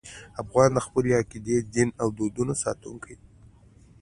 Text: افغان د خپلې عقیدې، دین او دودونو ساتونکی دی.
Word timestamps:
افغان 0.41 0.69
د 0.73 0.79
خپلې 0.85 1.09
عقیدې، 1.19 1.57
دین 1.75 1.89
او 2.01 2.07
دودونو 2.17 2.53
ساتونکی 2.63 3.13
دی. 3.19 3.29